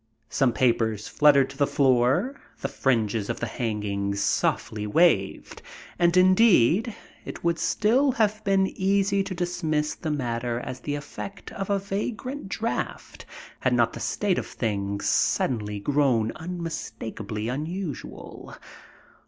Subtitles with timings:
[0.31, 5.61] Some papers fluttered to the floor, the fringes of the hangings softly waved,
[5.99, 11.51] and, indeed, it would still have been easy to dismiss the matter as the effect
[11.51, 13.27] of a vagrant draft
[13.59, 18.55] had not the state of things suddenly grown unmistakably unusual.